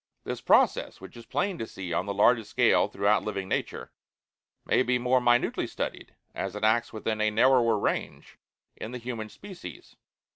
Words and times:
This 0.23 0.41
process, 0.41 0.99
which 0.99 1.15
is 1.15 1.27
plain 1.27 1.59
to 1.59 1.67
see 1.67 1.93
on 1.93 2.07
the 2.07 2.13
largest 2.15 2.49
scale 2.49 2.87
throughout 2.87 3.21
living 3.23 3.47
nature, 3.47 3.91
may 4.65 4.81
be 4.81 4.97
more 4.97 5.21
minutely 5.21 5.67
studied, 5.67 6.15
as 6.33 6.55
it 6.55 6.63
acts 6.63 6.91
within 6.91 7.21
a 7.21 7.29
narrower 7.29 7.77
range, 7.77 8.39
in 8.75 8.93
the 8.93 8.97
human 8.97 9.29
species. 9.29 9.97